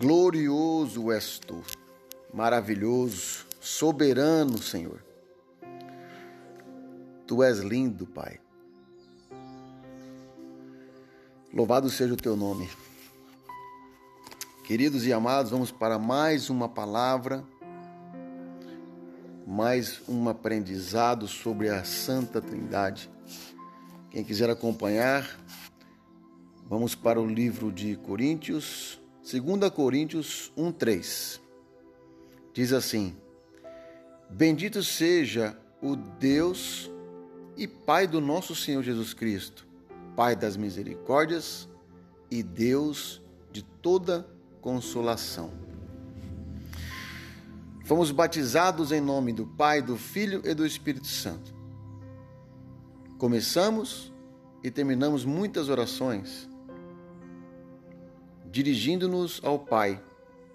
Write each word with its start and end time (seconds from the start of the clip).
Glorioso 0.00 1.12
és 1.12 1.38
tu, 1.38 1.62
maravilhoso, 2.32 3.46
soberano, 3.60 4.56
Senhor. 4.56 5.04
Tu 7.26 7.42
és 7.42 7.58
lindo, 7.58 8.06
Pai. 8.06 8.40
Louvado 11.52 11.90
seja 11.90 12.14
o 12.14 12.16
teu 12.16 12.34
nome. 12.34 12.66
Queridos 14.64 15.04
e 15.04 15.12
amados, 15.12 15.50
vamos 15.50 15.70
para 15.70 15.98
mais 15.98 16.48
uma 16.48 16.66
palavra, 16.66 17.44
mais 19.46 20.00
um 20.08 20.30
aprendizado 20.30 21.28
sobre 21.28 21.68
a 21.68 21.84
Santa 21.84 22.40
Trindade. 22.40 23.10
Quem 24.10 24.24
quiser 24.24 24.48
acompanhar, 24.48 25.38
vamos 26.66 26.94
para 26.94 27.20
o 27.20 27.26
livro 27.26 27.70
de 27.70 27.96
Coríntios, 27.96 28.99
2 29.30 29.70
Coríntios 29.70 30.52
1:3. 30.56 31.40
Diz 32.52 32.72
assim: 32.72 33.14
Bendito 34.28 34.82
seja 34.82 35.56
o 35.80 35.94
Deus 35.94 36.90
e 37.56 37.68
Pai 37.68 38.08
do 38.08 38.20
nosso 38.20 38.56
Senhor 38.56 38.82
Jesus 38.82 39.14
Cristo, 39.14 39.64
Pai 40.16 40.34
das 40.34 40.56
misericórdias 40.56 41.68
e 42.28 42.42
Deus 42.42 43.22
de 43.52 43.62
toda 43.62 44.26
consolação. 44.60 45.52
Fomos 47.84 48.10
batizados 48.10 48.90
em 48.90 49.00
nome 49.00 49.32
do 49.32 49.46
Pai, 49.46 49.80
do 49.80 49.96
Filho 49.96 50.42
e 50.44 50.54
do 50.54 50.66
Espírito 50.66 51.06
Santo. 51.06 51.54
Começamos 53.16 54.12
e 54.62 54.72
terminamos 54.72 55.24
muitas 55.24 55.68
orações 55.68 56.48
dirigindo-nos 58.50 59.40
ao 59.44 59.58
Pai 59.58 60.02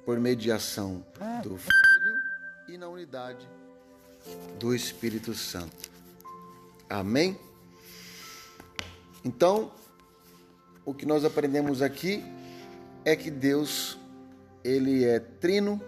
por 0.06 0.20
mediação 0.20 1.06
do 1.42 1.58
Filho 1.58 2.16
e 2.68 2.78
na 2.78 2.90
unidade 2.90 3.48
do 4.60 4.76
Espírito 4.76 5.34
Santo. 5.34 5.90
Amém? 6.90 7.40
Então, 9.24 9.72
o 10.86 10.94
que 10.94 11.06
nós 11.06 11.24
aprendemos 11.24 11.82
aqui 11.82 12.24
é 13.04 13.16
que 13.16 13.32
Deus, 13.32 13.98
ele 14.64 15.06
é 15.06 15.20
trino 15.20 15.82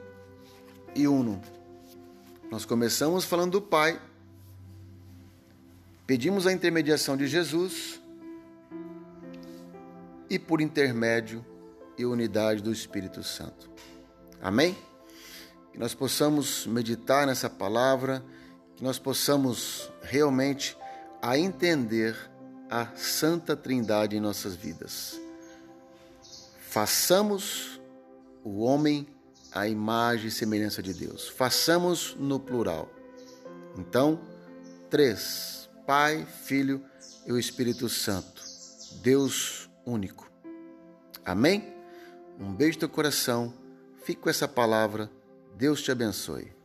e 0.96 1.08
uno. 1.08 1.42
Nós 2.50 2.64
começamos 2.64 3.26
falando 3.26 3.54
do 3.54 3.62
Pai, 3.62 4.02
pedimos 6.06 6.48
a 6.48 6.54
intermediação 6.54 7.18
de 7.18 7.28
Jesus 7.28 8.02
e 10.30 10.40
por 10.40 10.62
intermédio 10.62 11.46
e 11.98 12.06
unidade 12.06 12.62
do 12.62 12.72
Espírito 12.72 13.24
Santo. 13.24 13.70
Amém? 14.42 14.78
Que 15.72 15.80
nós 15.80 15.94
possamos 15.94 16.66
meditar 16.68 17.26
nessa 17.26 17.50
palavra, 17.50 18.24
que 18.76 18.84
nós 18.84 19.00
possamos 19.00 19.92
realmente 20.02 20.78
a 21.22 21.38
entender 21.38 22.16
a 22.70 22.88
Santa 22.96 23.56
Trindade 23.56 24.16
em 24.16 24.20
nossas 24.20 24.56
vidas. 24.56 25.20
Façamos 26.60 27.80
o 28.44 28.60
homem 28.60 29.08
a 29.52 29.68
imagem 29.68 30.28
e 30.28 30.32
semelhança 30.32 30.84
de 30.84 30.94
Deus. 30.94 31.28
Façamos 31.28 32.16
no 32.20 32.40
plural. 32.40 32.90
Então, 33.78 34.20
três: 34.90 35.70
Pai, 35.86 36.26
Filho 36.44 36.84
e 37.26 37.32
o 37.32 37.40
Espírito 37.40 37.90
Santo. 37.90 38.44
Deus 39.02 39.70
único. 39.86 40.30
Amém? 41.26 41.77
Um 42.40 42.54
beijo 42.54 42.80
no 42.82 42.90
coração. 42.90 43.54
Fique 44.04 44.22
com 44.22 44.30
essa 44.30 44.48
palavra. 44.48 45.10
Deus 45.56 45.82
te 45.82 45.92
abençoe. 45.92 46.57